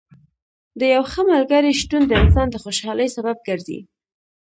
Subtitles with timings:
[0.79, 3.79] د یو ښه ملګري شتون د انسان د خوشحالۍ سبب ګرځي.